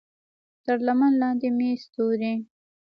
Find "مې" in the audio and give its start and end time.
1.57-1.69